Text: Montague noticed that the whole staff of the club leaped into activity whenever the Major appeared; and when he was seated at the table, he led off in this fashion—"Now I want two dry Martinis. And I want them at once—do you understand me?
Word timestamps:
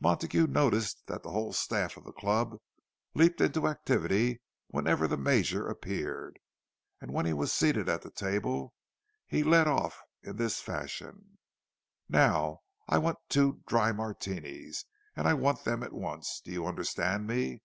Montague 0.00 0.48
noticed 0.48 1.06
that 1.06 1.22
the 1.22 1.30
whole 1.30 1.54
staff 1.54 1.96
of 1.96 2.04
the 2.04 2.12
club 2.12 2.58
leaped 3.14 3.40
into 3.40 3.66
activity 3.66 4.42
whenever 4.68 5.08
the 5.08 5.16
Major 5.16 5.66
appeared; 5.66 6.38
and 7.00 7.10
when 7.10 7.24
he 7.24 7.32
was 7.32 7.54
seated 7.54 7.88
at 7.88 8.02
the 8.02 8.10
table, 8.10 8.74
he 9.26 9.42
led 9.42 9.66
off 9.66 9.98
in 10.22 10.36
this 10.36 10.60
fashion—"Now 10.60 12.58
I 12.86 12.98
want 12.98 13.16
two 13.30 13.62
dry 13.66 13.92
Martinis. 13.92 14.84
And 15.16 15.26
I 15.26 15.32
want 15.32 15.64
them 15.64 15.82
at 15.82 15.94
once—do 15.94 16.52
you 16.52 16.66
understand 16.66 17.26
me? 17.26 17.62